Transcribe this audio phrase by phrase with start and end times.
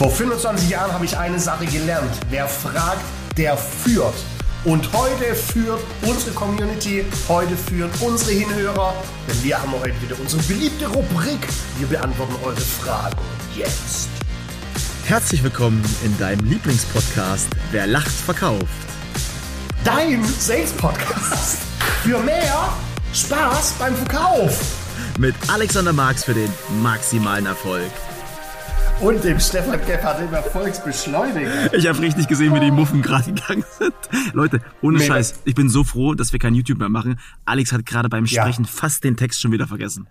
[0.00, 2.10] Vor 25 Jahren habe ich eine Sache gelernt.
[2.30, 3.04] Wer fragt,
[3.36, 4.14] der führt.
[4.64, 8.94] Und heute führt unsere Community, heute führen unsere Hinhörer,
[9.28, 11.46] denn wir haben heute wieder unsere beliebte Rubrik.
[11.76, 13.18] Wir beantworten eure Fragen
[13.54, 14.08] jetzt.
[15.04, 18.64] Herzlich willkommen in deinem Lieblingspodcast Wer lacht, verkauft.
[19.84, 21.58] Dein Sales-Podcast
[22.04, 22.72] für mehr
[23.12, 24.62] Spaß beim Verkauf.
[25.18, 26.50] Mit Alexander Marx für den
[26.82, 27.90] maximalen Erfolg.
[29.00, 31.72] Und dem Stefan Gebhardt, dem Erfolgsbeschleuniger.
[31.72, 33.94] Ich habe richtig gesehen, wie die Muffen gerade gegangen sind.
[34.34, 35.14] Leute, ohne Mega.
[35.14, 37.18] Scheiß, ich bin so froh, dass wir kein YouTube mehr machen.
[37.46, 38.42] Alex hat gerade beim Ja.
[38.42, 40.06] Sprechen fast den Text schon wieder vergessen.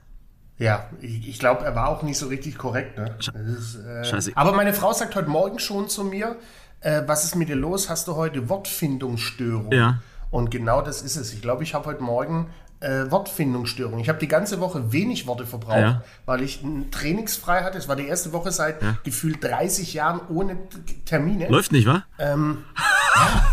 [0.57, 2.97] Ja, ich, ich glaube, er war auch nicht so richtig korrekt.
[2.97, 3.15] Ne?
[3.19, 4.31] Ist, äh, Scheiße.
[4.35, 6.35] Aber meine Frau sagt heute Morgen schon zu mir,
[6.81, 7.89] äh, was ist mit dir los?
[7.89, 9.71] Hast du heute Wortfindungsstörung?
[9.71, 9.99] Ja.
[10.31, 11.31] Und genau das ist es.
[11.33, 12.47] Ich glaube, ich habe heute Morgen
[12.81, 13.99] äh, Wortfindungsstörung.
[13.99, 16.03] Ich habe die ganze Woche wenig Worte verbraucht, Ja.
[16.25, 17.77] weil ich n- trainingsfrei hatte.
[17.77, 20.57] Es war die erste Woche seit gefühlt 30 Jahren ohne
[21.05, 21.47] Termine.
[21.49, 22.03] Läuft nicht, wa?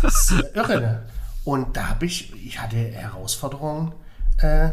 [0.01, 0.79] Das ist irre.
[0.81, 1.01] Ne?
[1.43, 3.93] Und da habe ich, ich hatte Herausforderungen,
[4.39, 4.69] äh,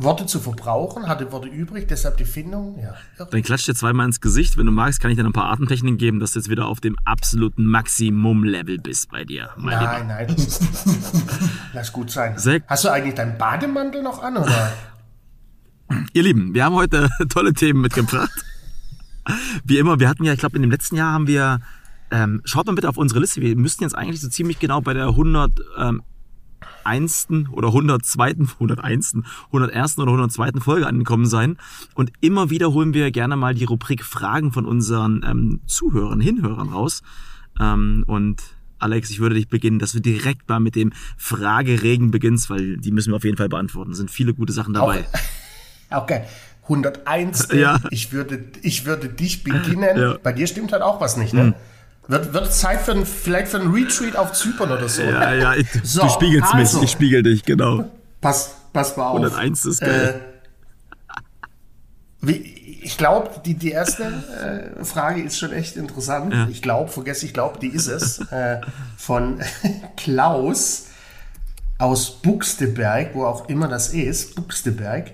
[0.00, 2.78] Worte zu verbrauchen, hatte Worte übrig, deshalb die Findung.
[2.80, 2.94] Ja.
[3.26, 4.56] Dann klatscht dir zweimal ins Gesicht.
[4.56, 6.80] Wenn du magst, kann ich dir ein paar Atemtechniken geben, dass du jetzt wieder auf
[6.80, 9.50] dem absoluten Maximum-Level bist bei dir.
[9.56, 9.92] Mein Lieber.
[10.06, 10.36] Nein, nein.
[11.72, 12.38] Lass gut sein.
[12.38, 14.36] Sehr- Hast du eigentlich deinen Bademantel noch an?
[14.36, 14.72] Oder?
[16.12, 18.44] Ihr Lieben, wir haben heute tolle Themen mitgebracht.
[19.64, 21.60] Wie immer, wir hatten ja, ich glaube, in dem letzten Jahr haben wir,
[22.12, 24.94] ähm, schaut mal bitte auf unsere Liste, wir müssten jetzt eigentlich so ziemlich genau bei
[24.94, 26.02] der 100, ähm,
[26.84, 27.28] 1.
[27.52, 29.98] oder 102., 101., 101.
[29.98, 30.60] oder 102.
[30.60, 31.58] Folge angekommen sein.
[31.94, 36.68] Und immer wieder holen wir gerne mal die Rubrik Fragen von unseren ähm, Zuhörern, Hinhörern
[36.68, 37.02] raus.
[37.60, 38.42] Ähm, und
[38.78, 42.92] Alex, ich würde dich beginnen, dass du direkt mal mit dem Frageregen beginnst, weil die
[42.92, 43.92] müssen wir auf jeden Fall beantworten.
[43.92, 45.04] Es sind viele gute Sachen dabei.
[45.90, 46.20] Okay.
[46.64, 47.48] 101.
[47.54, 47.80] Ja.
[47.90, 49.96] Ich, würde, ich würde dich beginnen.
[49.96, 50.18] Ja.
[50.22, 51.54] Bei dir stimmt halt auch was nicht, ne?
[52.08, 55.02] Wird, wird Zeit für ein, vielleicht für ein Retreat auf Zypern oder so.
[55.02, 56.78] Ja, ja, ich, So, du spiegelst also.
[56.78, 57.84] mich, ich spiegel dich, genau.
[58.22, 59.16] Pass, pass mal auf.
[59.16, 60.20] 101 ist geil.
[62.22, 66.32] Wie, ich glaube, die, die erste äh, Frage ist schon echt interessant.
[66.32, 66.48] Ja.
[66.50, 68.20] Ich glaube, vergesse ich glaube, die ist es.
[68.32, 68.62] äh,
[68.96, 69.40] von
[69.96, 70.86] Klaus
[71.76, 75.10] aus Buxteberg, wo auch immer das ist, Buxteberg.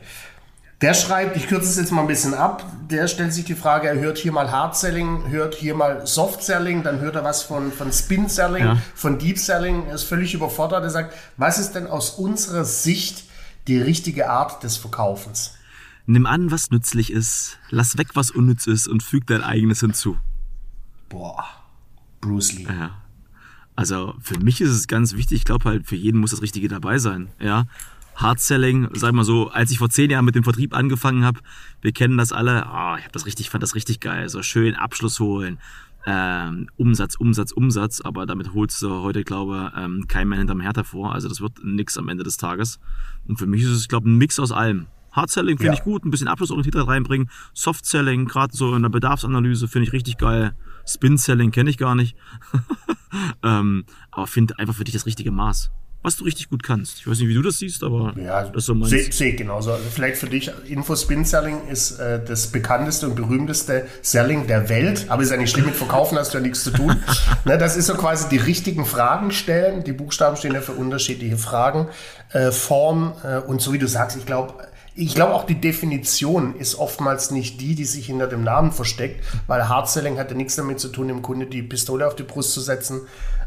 [0.81, 3.89] Der schreibt, ich kürze es jetzt mal ein bisschen ab, der stellt sich die Frage,
[3.89, 7.43] er hört hier mal Hard Selling, hört hier mal Soft Selling, dann hört er was
[7.43, 8.79] von, von Spin Selling, Ja.
[8.95, 10.83] von Deep Selling, er ist völlig überfordert.
[10.83, 13.25] Er sagt, was ist denn aus unserer Sicht
[13.69, 15.55] die richtige Art des Verkaufens?
[16.07, 20.19] Nimm an, was nützlich ist, lass weg, was unnütz ist und füg dein eigenes hinzu.
[21.09, 21.45] Boah,
[22.21, 22.65] Bruce Lee.
[22.69, 22.91] Ja.
[23.77, 26.69] Also für mich ist es ganz wichtig, ich glaube halt, für jeden muss das Richtige
[26.69, 27.29] dabei sein.
[27.41, 27.65] Ja.
[28.17, 31.41] Hard Selling, sag mal so, als ich vor zehn Jahren mit dem Vertrieb angefangen habe,
[31.83, 34.29] wir kennen das alle, ah, ich hab das richtig, fand das richtig geil.
[34.29, 35.59] So schön Abschluss holen,
[36.07, 40.77] ähm, Umsatz, Umsatz, Umsatz, aber damit holst du heute, glaube ähm, kein mehr hinterm Herd
[40.77, 41.13] hervor.
[41.15, 42.79] Also das wird nix am Ende des Tages.
[43.27, 44.87] Und für mich ist es, glaube ein Mix aus allem.
[45.13, 45.79] Hard Selling finde Ja.
[45.79, 47.31] ich gut, ein bisschen Abschlussorientiertheit reinbringen.
[47.53, 50.55] Soft Selling, gerade so in der Bedarfsanalyse, finde ich richtig geil.
[50.87, 52.17] Spin Selling kenne ich gar nicht.
[53.43, 55.71] ähm, aber finde einfach für dich das richtige Maß.
[56.05, 56.99] Was du richtig gut kannst.
[56.99, 59.39] Ich weiß nicht, wie du das siehst, aber Ja, das so mein sehe seh ich
[59.39, 59.73] genauso.
[59.73, 65.07] Also vielleicht für dich, Info-Spin-Selling ist äh, das bekannteste und berühmteste Selling der Welt.
[65.09, 66.95] Aber ist ja nicht schlimm, mit Verkaufen hast du ja nichts zu tun.
[67.47, 69.83] ne, das ist so quasi die richtigen Fragen stellen.
[69.83, 71.89] Die Buchstaben stehen ja für unterschiedliche Fragen,
[72.35, 74.53] äh, Form äh, und so wie du sagst, ich glaube,
[74.97, 79.25] ich glaube auch die Definition ist oftmals nicht die, die sich hinter dem Namen versteckt,
[79.49, 82.23] weil Hard Selling hat ja nichts damit zu tun, dem Kunde die Pistole auf die
[82.23, 83.01] Brust zu setzen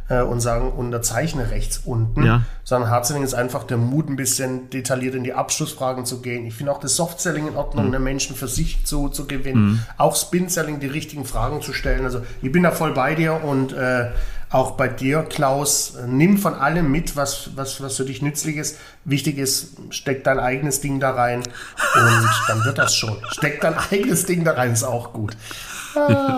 [0.10, 2.42] äh, und sagen, unterzeichne rechts unten Ja.
[2.70, 6.46] Sondern Hardselling ist einfach der Mut, ein bisschen detailliert in die Abschlussfragen zu gehen.
[6.46, 9.86] Ich finde auch das Softselling in Ordnung, den Menschen für sich zu, zu gewinnen.
[9.98, 12.04] Auch Spin-Selling, die richtigen Fragen zu stellen.
[12.04, 14.10] Also ich bin da voll bei dir und äh,
[14.50, 15.94] auch bei dir, Klaus.
[16.08, 18.78] Nimm von allem mit, was, was, was für dich nützlich ist.
[19.06, 23.16] Wichtig ist, steck dein eigenes Ding da rein und dann wird das schon.
[23.32, 25.38] Steck dein eigenes Ding da rein, ist auch gut.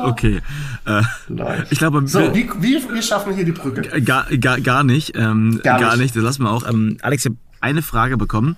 [0.05, 0.39] Okay.
[0.85, 1.01] Äh,
[1.69, 3.81] ich glaube, So, wir- wie, wie, wir schaffen hier die Brücke.
[4.01, 5.17] gar, gar, gar nicht.
[5.17, 6.15] Ähm, Gar gar, nicht.
[6.19, 6.67] Das lassen wir auch.
[6.67, 8.57] Ähm, Alex, ich habe eine Frage bekommen.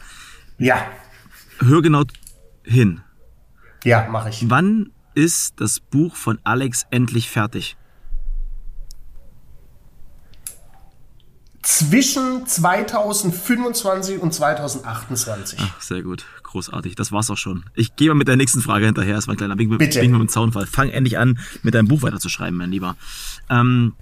[0.58, 0.84] Ja,
[1.60, 2.04] Hör genau
[2.63, 3.02] hin.
[3.84, 4.50] ja, mache ich.
[4.50, 7.78] Wann ist das Buch von Alex endlich fertig?
[11.62, 15.60] Zwischen 2025 und 2028.
[15.80, 16.96] Sehr gut, großartig.
[16.96, 17.66] Das war's auch schon.
[17.75, 19.16] Ich gehe mal mit der nächsten Frage hinterher.
[19.16, 20.02] Das war ein kleiner Wink mit, Bitte.
[20.02, 20.66] Wink mit dem Zaunfall.
[20.66, 22.96] Fang endlich an, mit deinem Buch weiterzuschreiben, mein Lieber.
[23.52, 23.94] Ähm,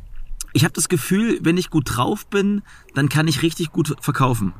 [0.54, 2.62] ich habe das Gefühl, wenn ich gut drauf bin,
[2.96, 4.54] dann kann ich richtig gut verkaufen.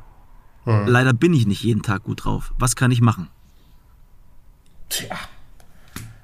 [0.64, 2.52] Leider bin ich nicht jeden Tag gut drauf.
[2.58, 3.28] Was kann ich machen?
[4.88, 5.16] Tja.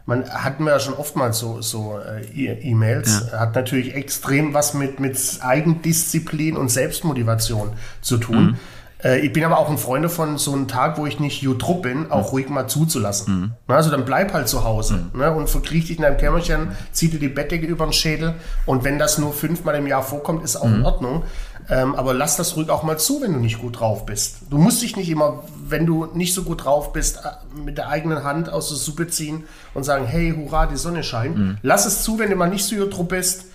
[0.06, 4.74] man hat mir ja schon oftmals so, so äh, E- E-Mails, hat natürlich extrem was
[4.74, 7.70] mit, mit Eigendisziplin und Selbstmotivation
[8.02, 8.56] zu tun.
[9.02, 11.82] Äh, ich bin aber auch ein Freund davon, so einen Tag, wo ich nicht Jutrupp
[11.82, 13.54] bin, auch ruhig mal zuzulassen.
[13.69, 17.08] Na, Also dann bleib halt zu Hause ne, und verkriech dich in deinem Kämmerchen, zieh
[17.08, 18.34] dir die Bettdecke über den Schädel
[18.64, 21.25] und wenn das nur fünfmal im Jahr vorkommt, ist auch in Ordnung.
[21.69, 24.37] Ähm, aber lass das ruhig auch mal zu, wenn du nicht gut drauf bist.
[24.50, 27.88] Du musst dich nicht immer, wenn du nicht so gut drauf bist, äh, mit der
[27.88, 29.44] eigenen Hand aus der Suppe ziehen
[29.75, 31.58] und sagen, hey, hurra, die Sonne scheint.
[31.62, 33.46] Lass es zu, wenn du mal nicht so Jutrupp bist.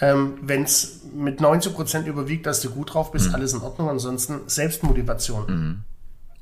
[0.00, 3.88] Ähm, wenn es mit 90% überwiegt, dass du gut drauf bist, alles in Ordnung.
[3.88, 5.84] Ansonsten Selbstmotivation.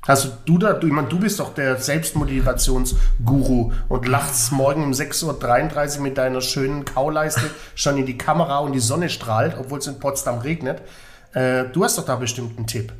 [0.07, 4.93] Also du da, du, ich meine, du bist doch der Selbstmotivationsguru und lachst morgen um
[4.93, 9.79] 6.33 Uhr mit deiner schönen Kauleiste schon in die Kamera und die Sonne strahlt, obwohl
[9.79, 10.83] es in Potsdam regnet.
[11.33, 12.93] Äh, du hast doch da bestimmt einen Tipp,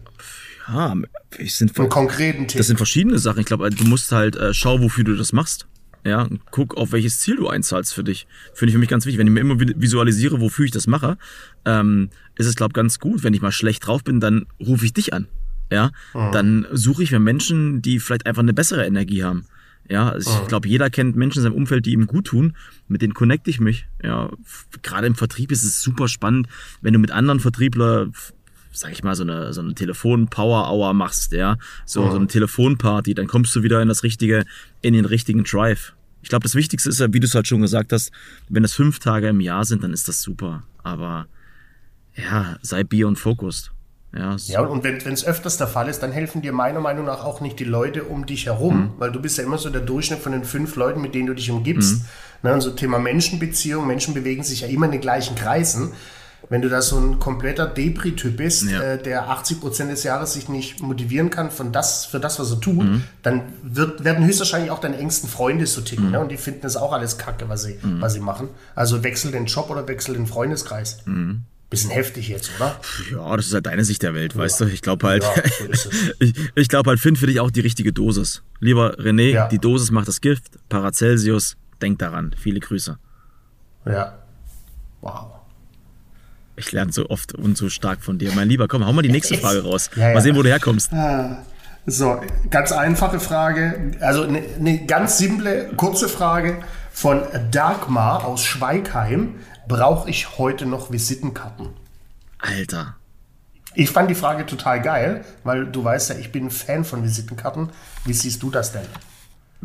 [0.67, 0.95] Ja,
[1.37, 2.59] ich sind einen konkreten Tipp.
[2.59, 3.41] Das sind verschiedene Sachen.
[3.41, 5.67] Ich glaube, du musst halt äh, schau, wofür du das machst.
[6.05, 8.27] Ja, und guck, auf welches Ziel du einzahlst für dich.
[8.53, 9.19] Finde ich für mich ganz wichtig.
[9.19, 11.17] Wenn ich mir immer vi- visualisiere, wofür ich das mache,
[11.65, 13.23] ähm, ist es, glaube ich, ganz gut.
[13.25, 15.29] Wenn ich mal schlecht drauf bin, dann rufe ich dich an.
[15.73, 15.93] Ja,
[16.33, 19.47] dann suche ich mir Menschen, die vielleicht einfach eine bessere Energie haben.
[19.89, 22.55] Ja, also ich glaube, jeder kennt Menschen in seinem Umfeld, die ihm gut tun.
[22.87, 23.87] Mit denen connecte ich mich.
[24.03, 24.31] Ja,
[24.83, 26.49] gerade im Vertrieb ist es super spannend,
[26.83, 28.09] wenn du mit anderen Vertriebler
[28.75, 31.57] sag ich mal, so eine, so eine Telefon-Power-Hour machst, ja,
[31.87, 34.45] so, so eine Telefonparty, dann kommst du wieder in das richtige,
[34.83, 35.95] in den richtigen Drive.
[36.23, 38.11] Ich glaube, das Wichtigste ist ja, wie du es halt schon gesagt hast,
[38.49, 40.65] wenn das fünf Tage im Jahr sind, dann ist das super.
[40.83, 41.27] Aber
[42.17, 43.71] ja, sei Bier und Fokus.
[44.17, 44.53] Ja, so.
[44.53, 47.41] Ja, und wenn es öfters der Fall ist, dann helfen dir meiner Meinung nach auch
[47.41, 50.31] nicht die Leute um dich herum, weil du bist ja immer so der Durchschnitt von
[50.33, 52.03] den fünf Leuten, mit denen du dich umgibst.
[52.43, 55.93] Ne, und so Thema Menschenbeziehung, Menschen bewegen sich ja immer in den gleichen Kreisen.
[56.51, 58.81] Wenn du da so ein kompletter Depri-Typ bist, Ja.
[58.83, 62.51] äh, der 80 Prozent des Jahres sich nicht motivieren kann von das, für das, was
[62.51, 62.85] er tut,
[63.23, 66.11] dann wird, werden höchstwahrscheinlich auch deine engsten Freunde so ticken.
[66.11, 66.21] Ne?
[66.21, 68.49] Und die finden das auch alles kacke, was sie, was sie machen.
[68.75, 70.99] Also wechsel den Job oder wechsel den Freundeskreis.
[71.71, 72.79] Bisschen heftig jetzt, oder?
[73.11, 74.67] ja, das ist halt deine Sicht der Welt, weißt du?
[74.67, 75.89] Ich glaube halt, Ja, so
[76.21, 78.43] ich, ich glaube halt, find für dich auch die richtige Dosis.
[78.61, 79.49] Lieber René, Ja.
[79.49, 80.45] die Dosis macht das Gift.
[80.69, 82.35] Paracelsius, denk daran.
[82.39, 82.97] Viele Grüße.
[83.87, 84.19] Ja.
[85.01, 85.31] Wow.
[86.57, 88.33] Ich lerne so oft und so stark von dir.
[88.35, 89.91] Mein Lieber, komm, hau mal die nächste Frage raus.
[89.97, 90.15] Ja, ja.
[90.15, 90.91] Mal sehen, wo du herkommst.
[91.87, 92.21] So,
[92.51, 93.93] ganz einfache Frage.
[94.01, 96.63] Also eine ne ganz simple, kurze Frage
[96.93, 99.37] von Dagmar aus Schweigheim.
[99.67, 101.71] Brauche ich heute noch Visitenkarten?
[102.39, 102.97] Alter.
[103.75, 107.03] Ich fand die Frage total geil, weil du weißt ja, ich bin ein Fan von
[107.03, 107.71] Visitenkarten.
[108.05, 108.87] Wie siehst du das denn?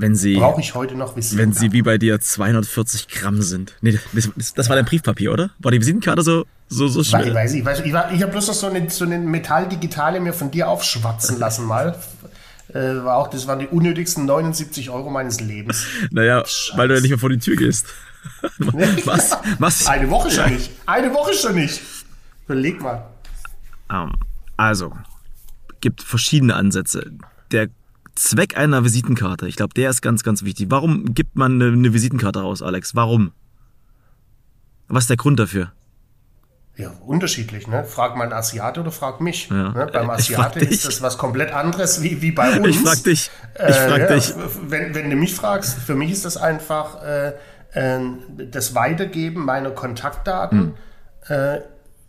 [0.01, 1.53] Wenn sie, Brauche ich heute noch wenn Visitenkarten?
[1.59, 3.75] sie wie bei dir 240 Gramm sind.
[3.81, 5.49] Nee, das, das, war dein Briefpapier, oder?
[5.59, 7.33] War die Visitenkarte so, so, so Ich schwer?
[7.33, 10.33] weiß, ich weiß, ich, war- ich habe bloß noch so eine, so eine Metalldigitale mir
[10.33, 11.95] von dir aufschwatzen lassen mal.
[12.69, 15.85] Äh, war auch, das waren die unnötigsten 79 Euro meines Lebens.
[16.11, 16.43] Naja,
[16.75, 17.85] weil du ja nicht mehr vor die Tür gehst.
[19.05, 19.37] Was?
[19.57, 19.87] Was?
[19.87, 20.71] Eine Woche schon nicht.
[20.85, 21.81] Eine Woche schon nicht.
[22.45, 23.05] Überleg mal.
[23.91, 24.11] Ähm,
[24.55, 24.93] also,
[25.81, 27.11] gibt verschiedene Ansätze.
[27.51, 27.69] Der
[28.19, 30.67] Zweck einer Visitenkarte, ich glaube, der ist ganz, ganz wichtig.
[30.69, 32.93] Warum gibt man eine, eine Visitenkarte raus, Alex?
[32.95, 33.31] Warum?
[34.89, 35.71] Was ist der Grund dafür?
[36.75, 37.83] Ja, unterschiedlich, ne?
[37.83, 39.49] Frag mal einen Asiate oder frag mich.
[39.49, 39.71] Ja.
[39.73, 39.89] Ne?
[39.91, 40.29] Beim dich.
[40.71, 42.67] ist das was komplett anderes wie, wie bei uns.
[42.67, 43.29] Ich frag dich.
[43.55, 44.33] Ich Äh, frag ja, dich.
[44.67, 47.33] Wenn, wenn du mich fragst, für mich ist das einfach äh,
[47.73, 47.99] äh,
[48.51, 50.73] das Weitergeben meiner Kontaktdaten
[51.23, 51.35] Hm.
[51.35, 51.59] äh,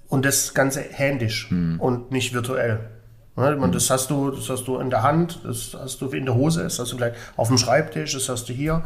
[0.09, 2.81] und das Ganze händisch und nicht virtuell.
[3.37, 3.57] Ne?
[3.57, 6.35] Und das hast du, das hast du in der Hand, das hast du in der
[6.35, 8.83] Hose, das hast du gleich auf dem Schreibtisch, das hast du hier.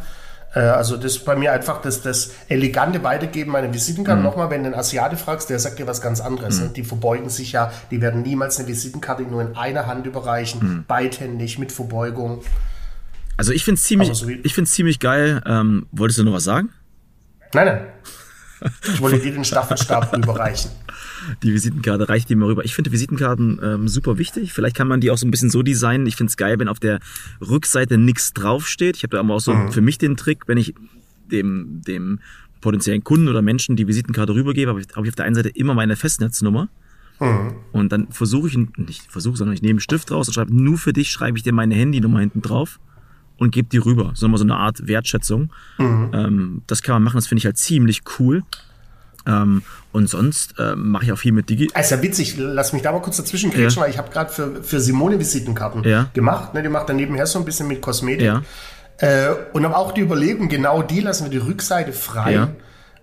[0.55, 4.19] Äh, Also das ist bei mir einfach das, das elegante Weitergeben meiner Visitenkarte.
[4.21, 4.25] Mhm.
[4.27, 6.61] Nochmal, wenn du einen Asiate fragst, der sagt dir was ganz anderes.
[6.61, 6.69] ne?
[6.69, 10.85] Die verbeugen sich ja, die werden niemals eine Visitenkarte nur in einer Hand überreichen, Mhm.
[10.87, 12.43] beidhändig, mit Verbeugung.
[13.37, 15.43] Also ich finde es ziemlich, so wie- ich find's ziemlich geil.
[15.47, 16.69] Ähm, wolltest du noch was sagen?
[17.53, 17.81] Nein, nein.
[18.93, 20.71] Ich wollte dir den Staffelstab überreichen.
[21.43, 22.65] Die Visitenkarte reicht dir mal rüber.
[22.65, 24.53] Ich finde Visitenkarten ähm, super wichtig.
[24.53, 26.07] Vielleicht kann man die auch so ein bisschen so designen.
[26.07, 27.01] Ich finde es geil, wenn auf der
[27.41, 28.97] Rückseite nichts draufsteht.
[28.97, 30.75] Ich habe da aber auch so für mich den Trick, wenn ich
[31.31, 32.21] dem, dem
[32.61, 35.49] potenziellen Kunden oder Menschen die Visitenkarte rübergebe, habe ich, hab ich auf der einen Seite
[35.51, 36.69] immer meine Festnetznummer.
[37.73, 40.79] Und dann versuche ich, nicht versuche, sondern ich nehme einen Stift raus und schreibe, nur
[40.79, 42.81] für dich schreibe ich dir meine Handynummer hinten drauf
[43.39, 44.13] und gebe die rüber.
[44.15, 45.51] So immer so eine Art Wertschätzung.
[45.79, 48.43] Ähm, das kann man machen, das finde ich halt ziemlich cool.
[49.27, 49.63] Ähm,
[49.93, 51.71] und sonst ähm, mache ich auch viel mit Digi.
[51.73, 54.63] Also ja witzig, lass mich da mal kurz dazwischen kretschen, weil ich habe gerade für,
[54.63, 56.11] für Simone Visitenkarten Ja.
[56.13, 56.53] gemacht.
[56.53, 58.27] Ne, die macht dann nebenher so ein bisschen mit Kosmetik.
[58.27, 58.43] Ja.
[58.99, 62.49] Äh, und habe auch die Überlegung, genau die lassen wir die Rückseite frei.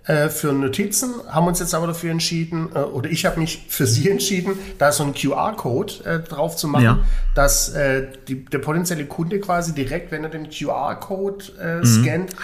[0.04, 3.86] Äh, für Notizen, haben uns jetzt aber dafür entschieden, äh, oder ich habe mich für
[3.86, 6.98] sie entschieden, da so einen QR-Code äh, drauf zu machen, Ja.
[7.36, 11.84] dass äh, die, der potenzielle Kunde quasi direkt, wenn er den QR-Code äh, Mhm.
[11.84, 12.36] scannt,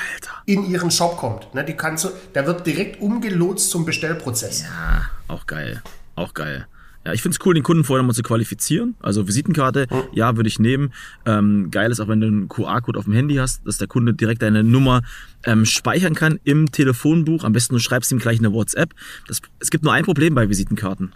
[0.46, 1.52] in ihren Shop kommt.
[1.52, 4.62] Ne, die kannst du, der wird direkt umgelotst zum Bestellprozess.
[4.62, 5.82] Ja, auch geil.
[6.14, 6.66] Auch geil.
[7.08, 8.94] Ja, ich finde es cool, den Kunden vorher mal zu qualifizieren.
[9.00, 10.92] Also Visitenkarte, ja, würde ich nehmen.
[11.24, 14.12] Ähm, geil ist auch, wenn du einen QR-Code auf dem Handy hast, dass der Kunde
[14.12, 15.00] direkt deine Nummer
[15.44, 17.44] ähm, speichern kann im Telefonbuch.
[17.44, 18.90] Am besten du schreibst ihm gleich eine WhatsApp.
[19.26, 21.14] Das, es gibt nur ein Problem bei Visitenkarten.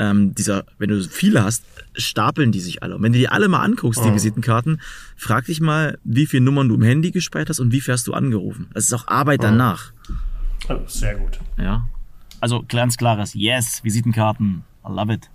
[0.00, 1.62] Ähm, dieser, wenn du viele hast,
[1.94, 2.96] stapeln die sich alle.
[2.96, 4.80] Und wenn du die alle mal anguckst, die Visitenkarten,
[5.16, 8.08] frag dich mal, wie viele Nummern du im Handy gespeichert hast und wie viel hast
[8.08, 8.66] du angerufen.
[8.74, 9.92] Das ist auch Arbeit danach.
[10.68, 11.38] Oh, Sehr gut.
[11.58, 11.86] Ja.
[12.40, 14.64] Also ganz klares Yes, Visitenkarten.
[14.84, 15.30] I love it.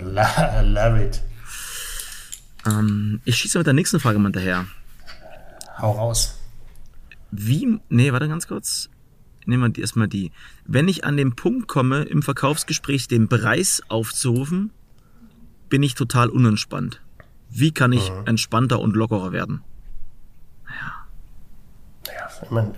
[0.00, 1.22] La- Love it.
[2.66, 4.66] Ähm, ich schieße mit der nächsten Frage mal hinterher.
[5.78, 6.38] Hau raus.
[7.30, 8.90] Wie, nee, warte ganz kurz.
[9.46, 10.32] Nehmen wir erstmal die.
[10.66, 14.70] Wenn ich an den Punkt komme, im Verkaufsgespräch den Preis aufzurufen,
[15.68, 17.00] bin ich total unentspannt.
[17.48, 19.62] Wie kann ich entspannter und lockerer werden?
[22.42, 22.74] Ich mein,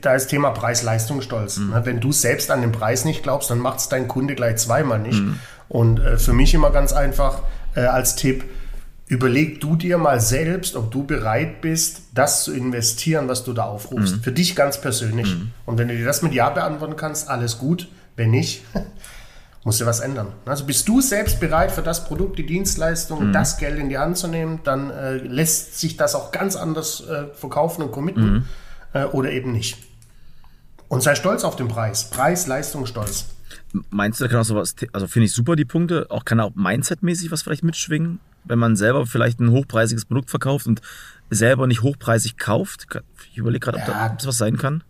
[0.00, 1.58] da ist Thema Preis-Leistungsstolz.
[1.58, 1.80] Ne?
[1.84, 4.98] Wenn du selbst an den Preis nicht glaubst, dann macht es dein Kunde gleich zweimal
[4.98, 5.20] nicht.
[5.68, 7.42] Und äh, für mich immer ganz einfach
[7.74, 8.44] äh, als Tipp,
[9.06, 13.64] überleg du dir mal selbst, ob du bereit bist, das zu investieren, was du da
[13.64, 14.22] aufrufst.
[14.22, 15.34] Für dich ganz persönlich.
[15.66, 17.88] Und wenn du dir das mit Ja beantworten kannst, alles gut.
[18.16, 18.62] Wenn nicht,
[19.64, 20.28] musst du was ändern.
[20.46, 24.16] Also bist du selbst bereit für das Produkt, die Dienstleistung, das Geld in die Hand
[24.16, 28.46] zu nehmen, dann äh, lässt sich das auch ganz anders äh, verkaufen und committen
[28.94, 29.76] äh, oder eben nicht.
[30.88, 32.10] Und sei stolz auf den Preis.
[32.10, 33.26] Preis, Leistung, Stolz.
[33.90, 36.52] Meinst du, da kann auch sowas, also finde ich super die Punkte, auch kann auch
[36.56, 40.80] Mindset-mäßig was vielleicht mitschwingen, wenn man selber vielleicht ein hochpreisiges Produkt verkauft und
[41.28, 42.86] selber nicht hochpreisig kauft?
[43.30, 44.08] Ich überlege gerade, ob Ja.
[44.08, 44.82] da das was sein kann.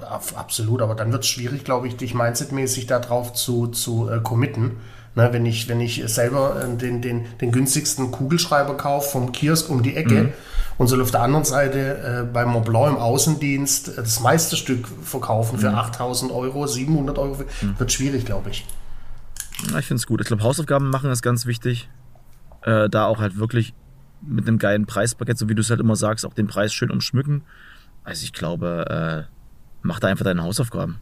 [0.00, 4.20] Ab- Absolut, aber dann wird es schwierig, glaube ich, dich mindsetmäßig darauf zu, zu äh,
[4.20, 4.72] committen.
[5.14, 9.68] Ne, wenn, ich, wenn ich selber äh, den, den, den günstigsten Kugelschreiber kaufe vom Kiosk
[9.68, 10.32] um die Ecke
[10.78, 14.88] und soll auf der anderen Seite äh, bei Mont Blanc im Außendienst äh, das Meisterstück
[15.04, 17.44] verkaufen für 8000 Euro, 700 Euro,
[17.78, 18.66] wird schwierig, glaube ich.
[19.70, 20.22] Ja, ich finde es gut.
[20.22, 21.90] Ich glaube, Hausaufgaben machen ist ganz wichtig.
[22.62, 23.74] Äh, da auch halt wirklich
[24.22, 26.90] mit einem geilen Preispaket, so wie du es halt immer sagst, auch den Preis schön
[26.90, 27.42] umschmücken.
[28.02, 29.31] Also ich glaube, äh,
[29.82, 30.98] mach da einfach deine Hausaufgaben.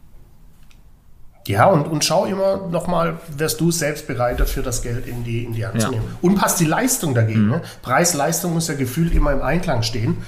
[1.47, 5.45] Ja, und, und schau immer nochmal, wärst du selbst bereit dafür, das Geld in die,
[5.45, 5.87] in die Hand Ja.
[5.87, 6.05] zu nehmen.
[6.21, 7.49] Und passt die Leistung dagegen.
[7.49, 7.63] Ne?
[7.83, 10.19] Preis, Leistung muss ja gefühlt immer im Einklang stehen.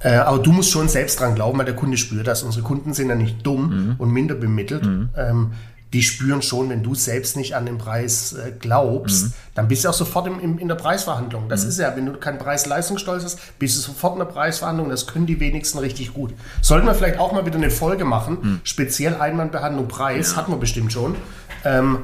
[0.00, 2.42] Äh, aber du musst schon selbst dran glauben, weil der Kunde spürt das.
[2.42, 4.84] Unsere Kunden sind ja nicht dumm und minder bemittelt.
[5.16, 5.52] Ähm,
[5.92, 9.88] die spüren schon, wenn du selbst nicht an den Preis äh, glaubst, dann bist du
[9.88, 11.48] auch sofort im, im, in der Preisverhandlung.
[11.48, 14.88] Das ist ja, wenn du keinen Preis-Leistungsstolz hast, bist du sofort in der Preisverhandlung.
[14.88, 16.32] Das können die wenigsten richtig gut.
[16.62, 20.92] Sollten wir vielleicht auch mal wieder eine Folge machen, speziell Einwandbehandlung Preis, hatten wir bestimmt
[20.92, 21.16] schon.
[21.64, 21.98] Ähm,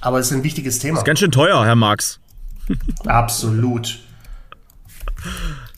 [0.00, 1.02] aber es ist ein wichtiges Thema.
[1.02, 2.18] Ganz schön teuer, Herr Marx.
[3.06, 4.00] Absolut.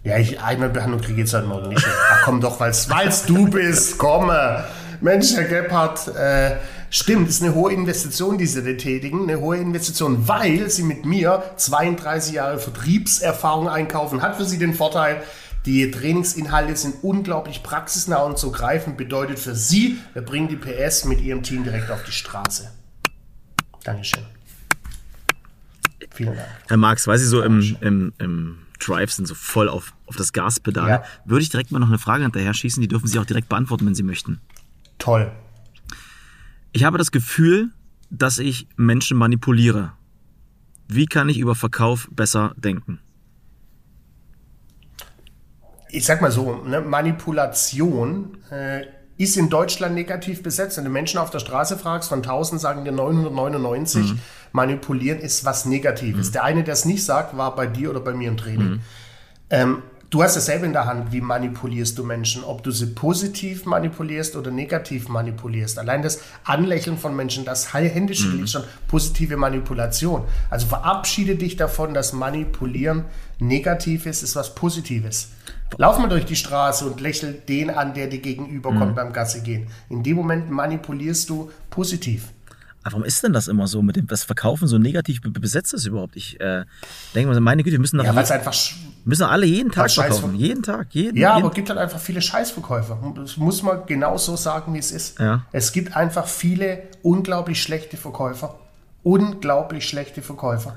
[0.05, 1.87] Ja, ich Einwandbehandlung kriege ich jetzt heute Morgen nicht.
[2.13, 4.65] Ach komm doch, weil's, weil's du bist, komme.
[5.01, 6.57] Mensch, Herr Gebhardt, äh,
[6.93, 9.23] stimmt, ist eine hohe Investition, die Sie da tätigen.
[9.29, 14.23] Eine hohe Investition, weil Sie mit mir 32 Jahre Vertriebserfahrung einkaufen.
[14.23, 15.23] Hat für Sie den Vorteil,
[15.67, 18.97] die Trainingsinhalte sind unglaublich praxisnah und zu greifen.
[18.97, 22.71] Bedeutet für Sie, wir bringen die PS mit Ihrem Team direkt auf die Straße.
[23.85, 24.23] Dankeschön.
[26.11, 26.49] Vielen Dank.
[26.69, 30.33] Herr Marx, weil Sie so im, im, im Drive sind, so voll auf, auf das
[30.33, 31.05] Gaspedal, Ja.
[31.25, 32.81] würde ich direkt mal noch eine Frage hinterher schießen.
[32.81, 34.41] Die dürfen Sie auch direkt beantworten, wenn Sie möchten.
[34.99, 35.31] Toll.
[36.73, 37.71] Ich habe das Gefühl,
[38.11, 39.93] dass ich Menschen manipuliere.
[40.89, 42.99] Wie kann ich über Verkauf besser denken?
[45.93, 48.87] ich sag mal so, ne, Manipulation äh,
[49.19, 50.79] ist in Deutschland negativ besetzt.
[50.79, 54.15] Wenn du Menschen auf der Straße fragst, von 1000 sagen dir 999,
[54.53, 56.33] manipulieren ist was Negatives.
[56.33, 58.81] Der eine, der es nicht sagt, war bei dir oder bei mir im Training.
[59.51, 59.83] Ähm,
[60.13, 63.65] du hast es selber in der Hand, wie manipulierst du Menschen, ob du sie positiv
[63.65, 65.79] manipulierst oder negativ manipulierst.
[65.79, 70.25] Allein das Anlächeln von Menschen, das Händeschütteln ist schon positive Manipulation.
[70.51, 73.07] Also verabschiede dich davon, dass Manipulieren
[73.39, 75.31] negativ ist, ist was Positives.
[75.79, 79.69] Lauf mal durch die Straße und lächel den an, der dir gegenüberkommt beim Gasse gehen.
[79.89, 82.29] In dem Moment manipulierst du positiv.
[82.83, 85.73] Aber warum ist denn das immer so mit dem das Verkaufen so negativ be- besetzt
[85.75, 86.17] ist überhaupt?
[86.17, 86.65] Ich äh,
[87.15, 88.55] denke mal, meine Güte, wir müssen doch, Ja, weil je, es einfach
[89.05, 90.35] müssen alle jeden Tag verkaufen.
[90.35, 92.99] Jeden Tag, jeden, Ja, jeden aber es gibt halt einfach viele Scheißverkäufer.
[93.17, 95.19] Das muss man genau so sagen, wie es ist.
[95.19, 95.45] Ja.
[95.53, 98.59] Es gibt einfach viele unglaublich schlechte Verkäufer.
[99.05, 100.77] Unglaublich schlechte Verkäufer.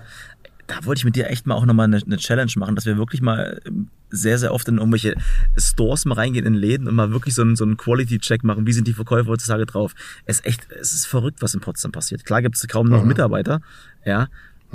[0.67, 2.97] Da wollte ich mit dir echt mal auch nochmal eine, eine Challenge machen, dass wir
[2.97, 5.15] wirklich mal ähm, sehr, sehr oft in irgendwelche
[5.57, 8.65] Stores mal reingehen in Läden und mal wirklich so einen, so einen Quality-Check machen.
[8.65, 9.93] Wie sind die Verkäufer heutzutage drauf?
[10.25, 12.25] Es ist echt, es ist verrückt, was in Potsdam passiert.
[12.25, 13.09] Klar gibt es kaum noch Mhm.
[13.09, 13.61] Mitarbeiter,
[14.05, 14.27] ja.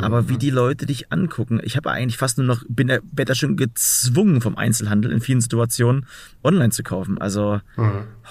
[0.02, 3.56] Aber wie die Leute dich angucken, ich habe eigentlich fast nur noch, bin da, schon
[3.56, 6.06] gezwungen vom Einzelhandel in vielen Situationen
[6.42, 7.20] online zu kaufen.
[7.20, 7.60] Also,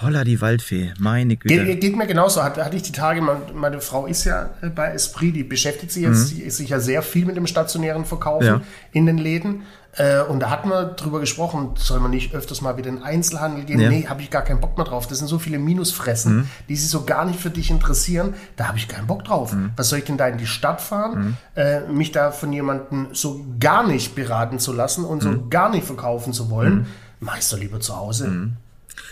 [0.00, 1.64] holla die Waldfee, meine Güte.
[1.64, 2.42] Geht, geht mir genauso.
[2.42, 3.22] Hatte, hatte ich die Tage,
[3.54, 7.02] meine, Frau ist ja äh, bei Esprit, die beschäftigt sich jetzt ist sich ja sehr
[7.02, 8.60] viel mit dem stationären Verkaufen Ja.
[8.92, 9.62] in den Läden.
[9.96, 13.04] Äh, und da hatten wir drüber gesprochen, soll man nicht öfters mal wieder in den
[13.04, 13.80] Einzelhandel gehen?
[13.80, 13.88] Ja.
[13.88, 15.06] Nee, habe ich gar keinen Bock mehr drauf.
[15.08, 18.34] Das sind so viele Minusfressen, die sich so gar nicht für dich interessieren.
[18.56, 19.54] Da habe ich keinen Bock drauf.
[19.76, 23.44] Was soll ich denn da in die Stadt fahren, äh, mich da von jemandem so
[23.58, 26.86] gar nicht beraten zu lassen und so gar nicht verkaufen zu wollen?
[27.18, 28.50] Mach ich's doch lieber zu Hause.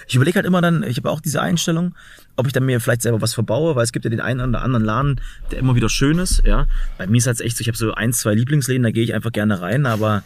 [0.06, 1.94] Ich überlege halt immer dann, ich habe auch diese Einstellung,
[2.36, 4.62] ob ich dann mir vielleicht selber was verbaue, weil es gibt ja den einen oder
[4.62, 5.20] anderen Laden,
[5.50, 6.66] der immer wieder schön ist, ja.
[6.96, 9.14] Bei mir ist halt echt so, ich habe so ein, zwei Lieblingsläden, da gehe ich
[9.14, 10.22] einfach gerne rein, aber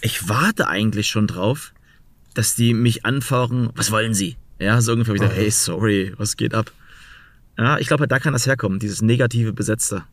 [0.00, 1.72] ich warte eigentlich schon drauf,
[2.34, 4.36] dass die mich anfahren, was wollen sie?
[4.58, 6.72] Ja, so ungefähr wieder, hey, sorry, was geht ab?
[7.56, 10.04] Ja, ich glaube, da kann das herkommen, dieses negative Besetzte.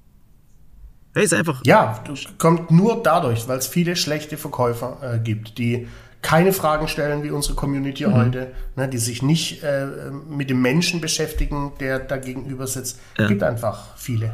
[1.13, 5.57] Hey, ist einfach, Ja, das kommt nur dadurch, weil es viele schlechte Verkäufer äh, gibt,
[5.57, 5.87] die
[6.21, 9.85] keine Fragen stellen wie unsere Community heute, ne, die sich nicht äh,
[10.27, 12.99] mit dem Menschen beschäftigen, der da gegenüber sitzt.
[13.17, 13.27] Ja.
[13.27, 14.33] gibt einfach viele,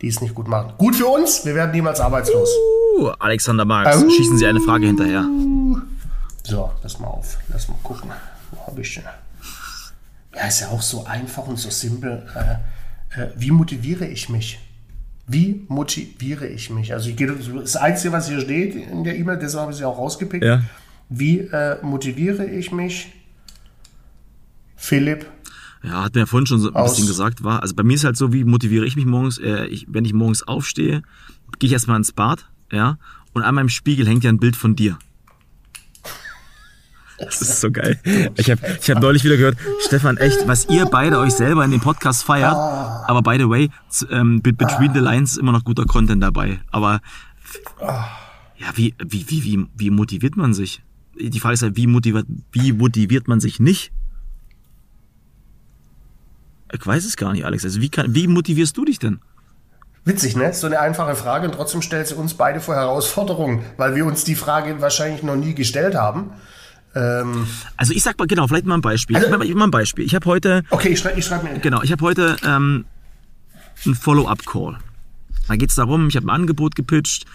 [0.00, 0.72] die es nicht gut machen.
[0.78, 2.48] Gut für uns, wir werden niemals arbeitslos.
[2.98, 4.08] uh, Alexander Marx, Au.
[4.08, 5.24] schießen Sie eine Frage hinterher.
[6.44, 8.10] So, lass mal auf, lass mal gucken.
[8.50, 9.04] Wo habe ich denn?
[10.34, 12.26] Ja, ist ja auch so einfach und so simpel.
[12.34, 14.58] Äh, äh, wie motiviere ich mich?
[15.26, 16.92] Wie motiviere ich mich?
[16.92, 19.84] Also ich gehe, das Einzige, was hier steht in der E-Mail, deshalb habe ich sie
[19.84, 20.44] auch rausgepickt.
[20.44, 20.62] Ja.
[21.08, 23.12] Wie äh, motiviere ich mich?
[24.76, 25.26] Philipp,
[25.82, 27.62] Ja, hat mir ja vorhin schon so ein Aus- bisschen gesagt, war.
[27.62, 30.12] Also bei mir ist halt so, wie motiviere ich mich morgens, äh, ich, wenn ich
[30.12, 31.02] morgens aufstehe,
[31.58, 32.98] gehe ich erstmal ins Bad, ja,
[33.32, 34.98] und an meinem Spiegel hängt ja ein Bild von dir.
[37.18, 38.00] Das ist so geil.
[38.36, 41.70] Ich habe ich hab neulich wieder gehört, Stefan, echt, was ihr beide euch selber in
[41.70, 43.70] dem Podcast feiert, aber by the way,
[44.10, 46.60] ähm, be- Between the Lines ist immer noch guter Content dabei.
[46.70, 47.00] Aber
[48.58, 50.82] ja, wie, wie, wie, wie, wie motiviert man sich?
[51.18, 53.92] Die Frage ist halt, wie motiviert, wie motiviert man sich nicht?
[56.72, 57.64] Ich weiß es gar nicht, Alex.
[57.64, 59.20] Also wie, kann, wie motivierst du dich denn?
[60.04, 60.52] witzig, ne?
[60.52, 64.24] So eine einfache Frage und trotzdem stellt sie uns beide vor Herausforderungen, weil wir uns
[64.24, 66.30] die Frage wahrscheinlich noch nie gestellt haben.
[66.94, 69.16] Ähm, Also ich sag mal, genau, vielleicht mal ein Beispiel.
[69.16, 70.04] Also- ich mal ein Beispiel.
[70.04, 71.58] Ich habe heute, okay, ich schreibe schreib mir.
[71.60, 72.84] genau, ich habe heute ähm,
[73.84, 74.78] einen Follow-up-Call.
[75.48, 77.26] Da geht es darum, ich habe ein Angebot gepitcht.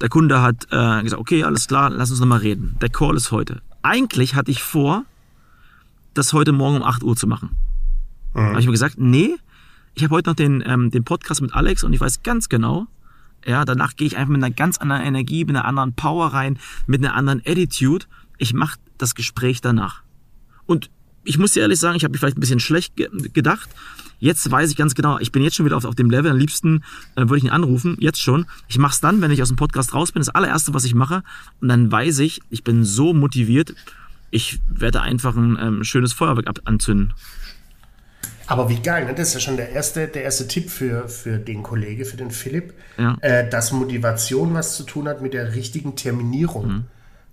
[0.00, 2.76] Der Kunde hat äh, gesagt, okay, alles klar, lass uns nochmal reden.
[2.82, 3.62] Der Call ist heute.
[3.82, 5.04] Eigentlich hatte ich vor,
[6.12, 7.56] das heute Morgen um 8 Uhr zu machen.
[8.40, 9.36] Habe ich mir gesagt, nee,
[9.94, 12.86] ich habe heute noch den, ähm, den Podcast mit Alex und ich weiß ganz genau,
[13.46, 16.58] ja, danach gehe ich einfach mit einer ganz anderen Energie, mit einer anderen Power rein,
[16.86, 18.06] mit einer anderen Attitude.
[18.38, 20.02] Ich mache das Gespräch danach.
[20.66, 20.90] Und
[21.24, 23.68] ich muss dir ehrlich sagen, ich habe mich vielleicht ein bisschen schlecht ge gedacht.
[24.18, 26.30] Jetzt weiß ich ganz genau, ich bin jetzt schon wieder auf, auf dem Level.
[26.30, 26.82] Am liebsten
[27.14, 28.46] äh, würde ich ihn anrufen, jetzt schon.
[28.66, 30.94] Ich mache es dann, wenn ich aus dem Podcast raus bin, das allererste, was ich
[30.94, 31.22] mache.
[31.60, 33.74] Und dann weiß ich, ich bin so motiviert,
[34.30, 37.12] ich werde einfach ein ähm, schönes Feuerwerk anzünden.
[38.48, 39.14] Aber wie geil, ne?
[39.14, 42.30] Das ist ja schon der erste, der erste Tipp für, für den Kollege, für den
[42.30, 43.16] Philipp, Ja.
[43.20, 46.66] äh, dass Motivation was zu tun hat mit der richtigen Terminierung.
[46.66, 46.84] Mhm.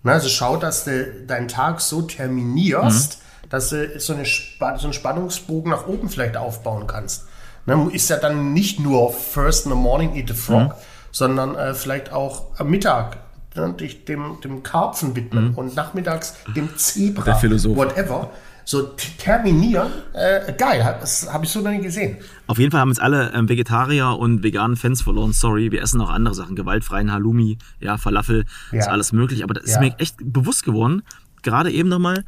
[0.04, 3.50] Na, also schau, dass du deinen Tag so terminierst, Mhm.
[3.50, 7.26] dass du so, eine, Spa- so einen Spannungsbogen nach oben vielleicht aufbauen kannst.
[7.66, 10.74] Ne, ist ja dann nicht nur first in the morning eat the frog, Mhm.
[11.12, 13.18] sondern äh, vielleicht auch am Mittag
[13.56, 17.76] ne, dich dem, dem Karpfen widmen und nachmittags dem Zebra, Mhm.
[17.78, 18.32] Whatever.
[18.66, 18.82] So
[19.18, 22.18] terminieren, äh, geil, hab- das habe ich so noch nie gesehen.
[22.48, 25.34] Auf jeden Fall haben jetzt alle ähm, Vegetarier und veganen Fans verloren.
[25.34, 26.56] Sorry, wir essen auch andere Sachen.
[26.56, 28.92] Gewaltfreien Halloumi, ja, Falafel, ist Ja.
[28.92, 29.44] alles möglich.
[29.44, 29.80] Aber das ist Ja.
[29.82, 31.04] mir echt bewusst geworden,
[31.42, 32.24] gerade eben nochmal,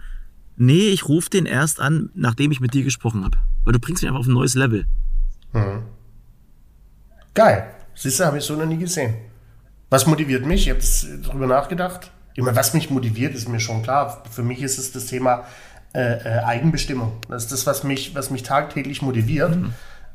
[0.57, 3.37] nee, ich rufe den erst an, nachdem ich mit dir gesprochen habe.
[3.63, 4.85] Weil du bringst mich einfach auf ein neues Level.
[7.33, 7.65] Geil.
[7.95, 9.15] Siehst du, habe ich so noch nie gesehen.
[9.89, 10.67] Was motiviert mich?
[10.67, 12.11] Ich habe darüber nachgedacht.
[12.33, 14.23] Ich meine, was mich motiviert, ist mir schon klar.
[14.29, 15.45] Für mich ist es das Thema
[15.95, 17.13] äh, äh, Eigenbestimmung.
[17.29, 19.57] Das ist das, was mich, was mich tagtäglich motiviert.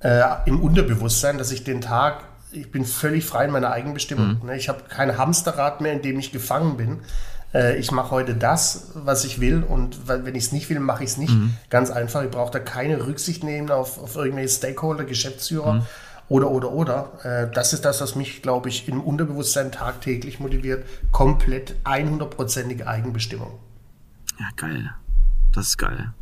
[0.00, 4.44] Äh, Im Unterbewusstsein, dass ich den Tag, ich bin völlig frei in meiner Eigenbestimmung.
[4.44, 4.56] Ne?
[4.56, 6.98] Ich habe kein Hamsterrad mehr, in dem ich gefangen bin.
[7.54, 11.02] Äh, ich mache heute das, was ich will und wenn ich es nicht will, mache
[11.02, 11.34] ich es nicht.
[11.70, 12.24] Ganz einfach.
[12.24, 15.86] Ich brauche da keine Rücksicht nehmen auf, auf irgendwelche Stakeholder, Geschäftsführer
[16.28, 17.12] oder, oder, oder.
[17.22, 20.84] Äh, das ist das, was mich, glaube ich, im Unterbewusstsein tagtäglich motiviert.
[21.10, 23.58] Komplett 100%ige Eigenbestimmung.
[24.38, 24.90] Ja, geil.
[25.52, 26.12] Das ist geil.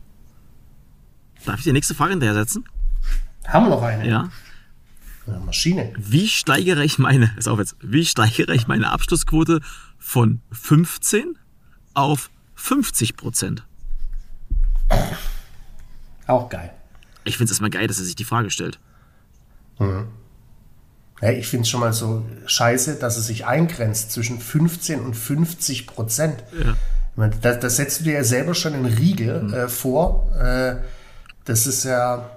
[1.45, 2.65] Darf ich die nächste Frage hinterher setzen?
[3.47, 4.09] Haben wir noch eine?
[4.09, 4.29] Ja.
[5.27, 5.93] Eine Maschine.
[5.97, 9.61] Wie steigere ich meine, ist auf jetzt, wie steigere ich meine Abschlussquote
[9.99, 11.37] von 15
[11.95, 13.65] auf 50 Prozent?
[16.27, 16.73] Auch geil.
[17.25, 18.79] Ich finde es erstmal geil, dass er sich die Frage stellt.
[19.79, 25.15] Ja, ich finde es schon mal so scheiße, dass es sich eingrenzt zwischen 15 und
[25.15, 26.43] 50 Prozent.
[26.59, 26.77] Ja.
[27.19, 30.29] Da, da setzt du dir ja selber schon einen Riegel äh, vor.
[30.41, 30.77] Äh,
[31.45, 32.31] das ist ja,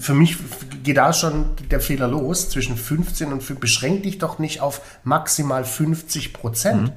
[0.00, 0.36] für mich
[0.82, 2.48] geht da schon der Fehler los.
[2.50, 6.92] Zwischen 15 und 5, beschränk dich doch nicht auf maximal 50 Prozent.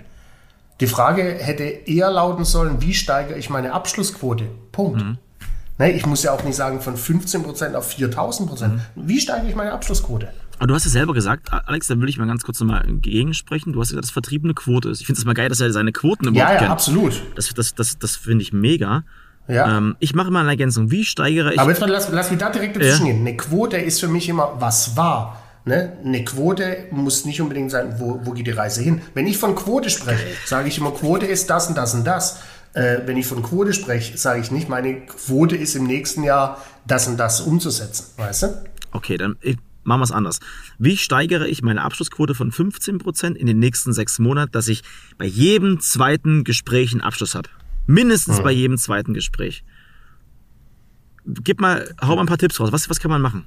[0.80, 4.46] Die Frage hätte eher lauten sollen, wie steigere ich meine Abschlussquote?
[4.72, 5.02] Punkt.
[5.78, 8.82] Ne, ich muss ja auch nicht sagen von 15 Prozent auf 4000 Prozent.
[8.96, 10.30] Wie steigere ich meine Abschlussquote?
[10.62, 13.74] Aber du hast ja selber gesagt, Alex, da will ich mal ganz kurz nochmal gegensprechen.
[13.74, 15.02] Du hast gesagt, dass Vertrieb eine Quote ist.
[15.02, 16.70] Ich finde es mal geil, dass er seine Quoten überhaupt Ja, ja, kennt.
[16.70, 17.20] absolut.
[17.34, 19.04] Das, das, das, das finde ich mega.
[19.48, 19.80] Ja.
[19.80, 20.92] Ähm, ich mache mal eine Ergänzung.
[20.92, 21.60] Wie steigere ich.
[21.60, 23.22] Aber jetzt mal, lass, lass mich da direkt dazwischen gehen.
[23.22, 25.42] Eine Quote ist für mich immer, was war.
[25.66, 25.94] Ne?
[26.06, 29.02] Eine Quote muss nicht unbedingt sein, wo, wo geht die Reise hin.
[29.16, 32.38] Wenn ich von Quote spreche, sage ich immer, Quote ist das und das und das.
[32.74, 36.62] Äh, wenn ich von Quote spreche, sage ich nicht, meine Quote ist im nächsten Jahr
[36.86, 38.06] das und das umzusetzen.
[38.18, 38.48] Weißt du?
[38.92, 39.38] Okay, dann
[39.84, 40.40] machen wir es anders.
[40.78, 44.84] Wie steigere ich meine Abschlussquote von 15% in den nächsten sechs Monaten, dass ich
[45.18, 47.50] bei jedem zweiten Gespräch einen Abschluss habe?
[47.88, 49.64] Mindestens bei jedem zweiten Gespräch.
[51.26, 52.72] Gib mal, hau mal ein paar Tipps raus.
[52.72, 53.46] Was, was kann man machen?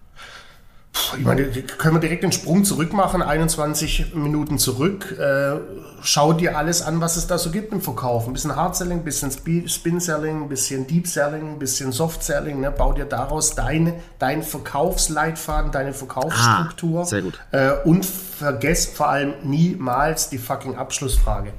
[1.18, 5.16] Ich meine, können wir direkt den Sprung zurück machen, 21 Minuten zurück.
[5.18, 5.58] Äh,
[6.02, 8.26] schau dir alles an, was es da so gibt im Verkauf.
[8.26, 11.90] Ein bisschen Hard Selling, ein bisschen Spe- Spin Selling, ein bisschen Deep Selling, ein bisschen
[11.92, 12.60] Soft Selling.
[12.60, 12.70] Ne?
[12.70, 17.00] Bau dir daraus deine, deinen Verkaufsleitfaden, deine Verkaufsstruktur.
[17.02, 17.38] Ah, sehr gut.
[17.50, 21.52] Äh, und vergess vor allem niemals die fucking Abschlussfrage.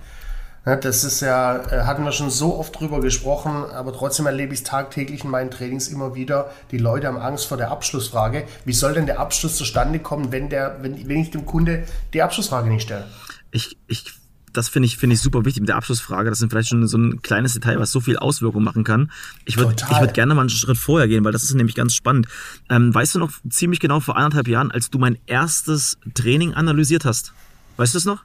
[0.65, 4.53] Ja, das ist ja, äh, hatten wir schon so oft drüber gesprochen, aber trotzdem erlebe
[4.53, 6.49] ich es tagtäglich in meinen Trainings immer wieder.
[6.71, 8.45] Die Leute haben Angst vor der Abschlussfrage.
[8.65, 12.23] Wie soll denn der Abschluss zustande kommen, wenn, der, wenn, wenn ich dem Kunde die
[12.23, 13.05] Abschlussfrage nicht stelle?
[13.51, 14.05] Ich, ich,
[14.53, 16.31] das finde ich, finde ich super wichtig mit der Abschlussfrage.
[16.31, 19.11] Das ist vielleicht schon so ein kleines Detail, was so viel Auswirkungen machen kann.
[19.45, 22.27] Ich würde würd gerne mal einen Schritt vorher gehen, weil das ist nämlich ganz spannend.
[22.69, 27.05] Ähm, weißt du noch ziemlich genau vor anderthalb Jahren, als du mein erstes Training analysiert
[27.05, 27.33] hast?
[27.77, 28.23] Weißt du das noch?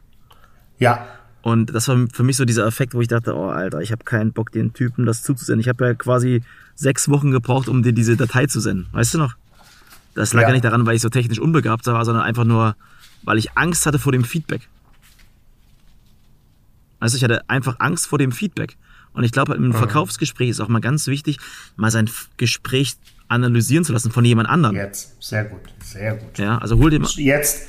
[0.79, 1.07] Ja,
[1.43, 4.05] Und das war für mich so dieser Effekt, wo ich dachte, oh Alter, ich habe
[4.05, 5.61] keinen Bock, den Typen das zuzusenden.
[5.61, 6.43] Ich habe ja quasi
[6.75, 8.87] sechs Wochen gebraucht, um dir diese Datei zu senden.
[8.93, 9.35] Weißt du noch?
[10.15, 10.53] Das lag ja, Ja.
[10.55, 12.77] nicht daran, weil ich so technisch unbegabt war, sondern einfach nur,
[13.23, 14.69] weil ich Angst hatte vor dem Feedback.
[16.99, 18.77] Also ich hatte einfach Angst vor dem Feedback.
[19.13, 21.39] Und ich glaube, im Verkaufsgespräch ist auch mal ganz wichtig,
[21.77, 22.97] mal sein Gespräch
[23.29, 24.77] analysieren zu lassen von jemand anderem.
[24.77, 25.21] jetzt.
[25.23, 26.39] Sehr gut, sehr gut.
[26.39, 27.09] Ja, also hol dir mal.
[27.17, 27.69] Jetzt.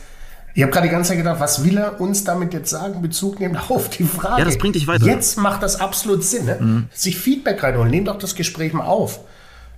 [0.54, 3.40] Ich habe gerade die ganze Zeit gedacht, was will er uns damit jetzt sagen, Bezug
[3.40, 4.40] nehmen auf die Frage.
[4.40, 5.06] Ja, das bringt dich weiter.
[5.06, 6.46] Jetzt macht das absolut Sinn.
[6.46, 6.88] Ne?
[6.94, 7.92] Sich Feedback reinholen.
[7.92, 9.22] Nimm doch das Gespräch mal auf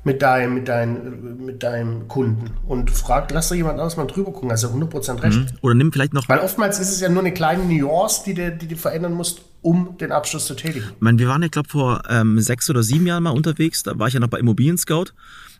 [0.04, 4.34] mit deinem, mit deinem, mit deinem Kunden und frag, lass doch jemand anderes mal drüber
[4.34, 4.52] gucken.
[4.52, 5.54] Also 100% recht.
[5.62, 8.52] Oder nimm vielleicht noch Weil oftmals ist es ja nur eine kleine Nuance, die du,
[8.52, 10.88] die du verändern musst, um den Abschluss zu tätigen.
[10.96, 13.84] Ich meine, wir waren ja, glaube vor ähm, sechs oder sieben Jahren mal unterwegs.
[13.84, 15.14] Da war ich ja noch bei Immobilien Scout.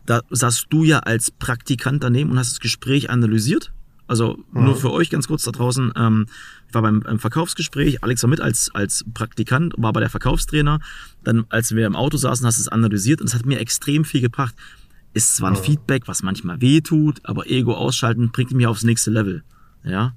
[0.04, 3.72] Da saßt du ja als Praktikant daneben und hast das Gespräch analysiert.
[4.06, 5.92] Also nur für euch ganz kurz da draußen.
[5.96, 6.26] Ähm,
[6.68, 8.02] ich war beim, beim Verkaufsgespräch.
[8.04, 10.80] Alex war mit als, als Praktikant, war bei der Verkaufstrainer.
[11.22, 14.04] Dann, als wir im Auto saßen, hast du es analysiert und es hat mir extrem
[14.04, 14.54] viel gebracht.
[15.14, 19.10] Ist zwar ein Feedback, was manchmal weh tut, aber Ego ausschalten bringt mich aufs nächste
[19.10, 19.42] Level.
[19.84, 20.14] Ja.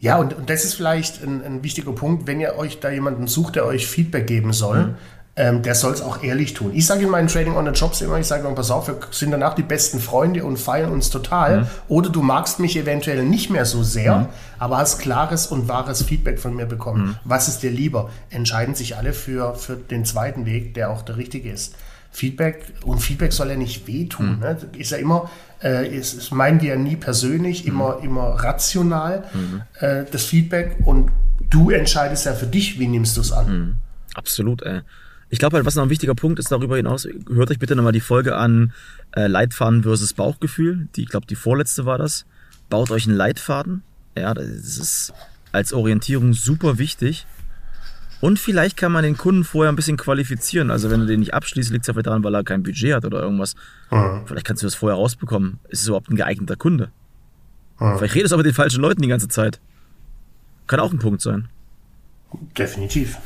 [0.00, 3.26] Ja, und, und das ist vielleicht ein, ein wichtiger Punkt, wenn ihr euch da jemanden
[3.26, 4.96] sucht, der euch Feedback geben soll,
[5.38, 6.72] ähm, der soll es auch ehrlich tun.
[6.74, 8.98] Ich sage in meinen Trading on the Jobs immer, ich sage immer, pass auf, wir
[9.12, 11.68] sind danach die besten Freunde und feiern uns total.
[11.86, 16.40] Oder du magst mich eventuell nicht mehr so sehr, aber hast klares und wahres Feedback
[16.40, 17.18] von mir bekommen.
[17.24, 18.10] Was ist dir lieber?
[18.30, 21.76] Entscheiden sich alle für, für den zweiten Weg, der auch der richtige ist.
[22.10, 24.40] Feedback und Feedback soll ja nicht wehtun.
[24.40, 24.56] Ne?
[24.76, 25.30] Ist ja immer,
[25.62, 29.24] äh, ist, ist, meinen wir ja nie persönlich, immer, immer rational
[29.78, 31.12] äh, das Feedback und
[31.48, 33.76] du entscheidest ja für dich, wie nimmst du es an.
[34.14, 34.80] Absolut, ey.
[35.30, 37.92] Ich glaube halt, was noch ein wichtiger Punkt ist darüber hinaus, hört euch bitte nochmal
[37.92, 38.72] die Folge an
[39.14, 40.88] äh, Leitfaden versus Bauchgefühl.
[40.96, 42.24] Die, ich glaube, die vorletzte war das.
[42.70, 43.82] Baut euch einen Leitfaden.
[44.16, 45.12] Ja, das ist
[45.52, 47.26] als Orientierung super wichtig.
[48.20, 50.70] Und vielleicht kann man den Kunden vorher ein bisschen qualifizieren.
[50.70, 52.94] Also wenn du den nicht abschließt, liegt es ja vielleicht daran, weil er kein Budget
[52.94, 53.54] hat oder irgendwas.
[54.26, 55.60] Vielleicht kannst du das vorher rausbekommen.
[55.68, 56.90] Ist es überhaupt ein geeigneter Kunde?
[57.98, 59.60] Vielleicht redest du aber mit den falschen Leuten die ganze Zeit.
[60.66, 61.48] Kann auch ein Punkt sein.
[62.56, 63.18] Definitiv.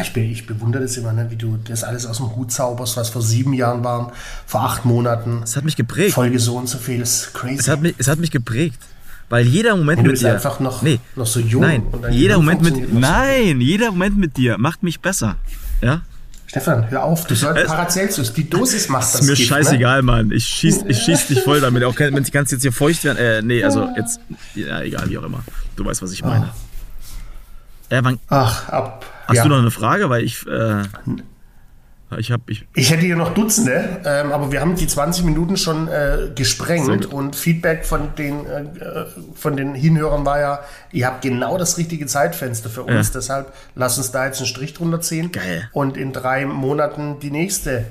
[0.00, 3.10] Ich, ich bewundere das immer, ne, wie du das alles aus dem Hut zauberst, was
[3.10, 4.10] vor sieben Jahren waren,
[4.46, 5.42] vor acht Monaten.
[5.44, 6.14] Es hat mich geprägt.
[6.14, 7.56] Folge so und so viel ist crazy.
[7.58, 8.78] Es hat mich, es hat mich geprägt.
[9.28, 10.32] Weil jeder Moment Und du mit bist dir.
[10.34, 12.76] einfach noch- nee, noch so jung Nein, jeder Moment mit.
[12.76, 12.98] noch so.
[12.98, 15.36] Nein, jeder Moment mit dir macht mich besser.
[15.80, 16.02] Ja?
[16.46, 20.30] Stefan, hör auf, du sollst Paracelsus, die Dosis macht das Ist mir Gift, scheißegal, Mann.
[20.32, 21.82] Ich schieß, ich schieß dich voll damit.
[21.84, 23.16] Auch wenn die ganze jetzt hier feucht werden.
[23.16, 24.20] Äh, nee, also jetzt.
[24.54, 25.42] Ja, egal, wie auch immer.
[25.76, 26.50] Du weißt, was ich meine.
[27.88, 28.20] Äh, wann, Ne?
[28.28, 29.06] Ach, ab.
[29.26, 29.42] Hast ja.
[29.44, 30.08] du noch eine Frage?
[30.10, 30.46] Weil ich.
[30.46, 30.82] Äh,
[32.18, 32.50] ich hab.
[32.50, 36.28] Ich, Ich hätte hier noch Dutzende, ähm, aber wir haben die 20 Minuten schon äh,
[36.34, 38.64] gesprengt und Feedback von den, äh,
[39.34, 43.14] von den Hinhörern war ja, ihr habt genau das richtige Zeitfenster für uns, Ja.
[43.14, 45.68] deshalb lass uns da jetzt einen Strich drunter ziehen Geil.
[45.72, 47.86] und in drei Monaten die nächste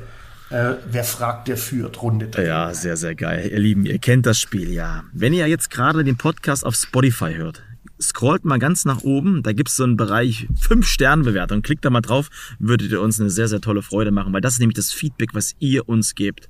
[0.51, 2.45] äh, Wer fragt, der führt Runde drehen.
[2.45, 3.49] ja, sehr, sehr geil.
[3.49, 5.03] Ihr Lieben, ihr kennt das Spiel, ja.
[5.13, 7.63] Wenn ihr jetzt gerade den Podcast auf Spotify hört,
[8.01, 11.61] scrollt mal ganz nach oben, da gibt es so einen Bereich 5-Sterne-Bewertung.
[11.61, 14.53] Klickt da mal drauf, würdet ihr uns eine sehr, sehr tolle Freude machen, weil das
[14.53, 16.49] ist nämlich das Feedback, was ihr uns gebt.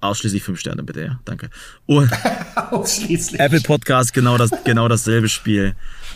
[0.00, 1.20] Ausschließlich 5 Sterne, bitte, ja.
[1.24, 1.48] Danke.
[1.86, 2.10] Und
[2.70, 3.40] Ausschließlich.
[3.40, 5.74] Apple Podcast, genau, das, genau dasselbe Spiel.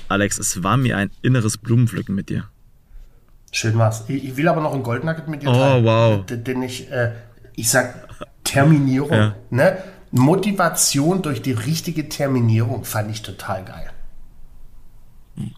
[0.09, 2.45] Alex, es war mir ein inneres Blumenpflücken mit dir.
[3.51, 4.05] Schön war's.
[4.09, 5.85] Ich, will aber noch einen Goldnugget mit dir Oh, teilen.
[5.85, 6.27] wow.
[6.27, 7.13] D- Denn ich, äh,
[7.57, 8.09] ich sag
[8.45, 9.11] Terminierung.
[9.13, 9.35] Ja.
[9.49, 9.79] Ne?
[10.11, 13.91] Motivation durch die richtige Terminierung fand ich total geil.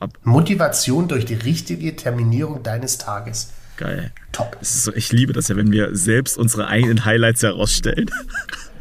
[0.01, 3.51] Ab, Motivation durch die richtige Terminierung deines Tages.
[3.77, 4.11] geil.
[4.33, 4.57] Top.
[4.61, 8.11] So, ich liebe das ja, wenn wir selbst unsere eigenen Highlights herausstellen.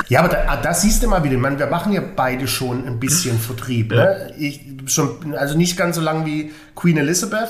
[0.10, 1.38] Ja, aber da, ah, das siehst du mal wieder.
[1.38, 3.92] Meine, wir machen ja beide schon ein bisschen Vertrieb.
[3.92, 4.34] Ne?
[4.38, 7.50] Ich, schon, also nicht ganz so lang wie Queen Elizabeth.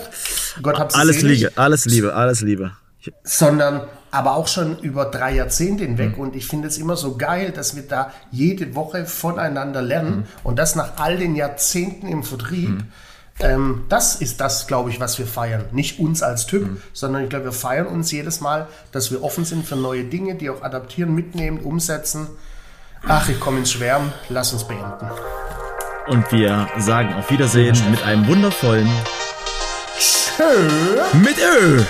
[0.62, 1.40] Gott hab sie Alles selig.
[1.40, 2.72] Liebe, alles Liebe, alles Liebe.
[3.24, 3.82] Sondern
[4.12, 6.18] aber auch schon über drei Jahrzehnte hinweg.
[6.18, 6.24] Mhm.
[6.24, 10.24] Und ich finde es immer so geil, dass wir da jede Woche voneinander lernen Mhm.
[10.44, 12.84] und das nach all den Jahrzehnten im Vertrieb.
[13.42, 15.66] Ähm, das ist das, glaube ich, was wir feiern.
[15.72, 16.82] Nicht uns als Typ, Mhm.
[16.94, 20.36] sondern ich glaube, wir feiern uns jedes Mal, dass wir offen sind für neue Dinge,
[20.36, 22.28] die auch adaptieren, mitnehmen, umsetzen.
[23.08, 24.12] Ach, ich komme ins Schwärmen.
[24.28, 25.08] Lass uns beenden.
[26.08, 28.90] Und wir sagen auf Wiedersehen mit einem wundervollen
[29.98, 30.44] Tschö.
[31.24, 31.84] mit Ö.